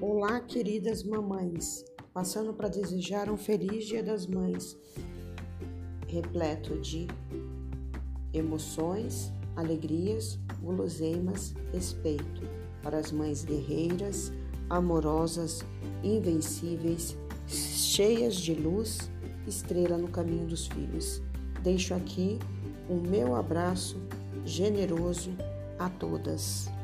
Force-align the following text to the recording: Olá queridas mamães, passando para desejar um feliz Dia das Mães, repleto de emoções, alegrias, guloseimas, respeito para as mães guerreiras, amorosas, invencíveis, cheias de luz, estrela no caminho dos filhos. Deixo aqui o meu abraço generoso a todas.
Olá 0.00 0.40
queridas 0.40 1.04
mamães, 1.04 1.84
passando 2.12 2.52
para 2.52 2.68
desejar 2.68 3.30
um 3.30 3.36
feliz 3.36 3.86
Dia 3.86 4.02
das 4.02 4.26
Mães, 4.26 4.76
repleto 6.08 6.76
de 6.80 7.06
emoções, 8.34 9.32
alegrias, 9.54 10.38
guloseimas, 10.60 11.54
respeito 11.72 12.42
para 12.82 12.98
as 12.98 13.12
mães 13.12 13.44
guerreiras, 13.44 14.32
amorosas, 14.68 15.64
invencíveis, 16.02 17.16
cheias 17.46 18.34
de 18.34 18.54
luz, 18.54 19.10
estrela 19.46 19.96
no 19.96 20.08
caminho 20.08 20.48
dos 20.48 20.66
filhos. 20.66 21.22
Deixo 21.62 21.94
aqui 21.94 22.38
o 22.88 22.96
meu 22.96 23.36
abraço 23.36 23.96
generoso 24.44 25.30
a 25.78 25.88
todas. 25.88 26.75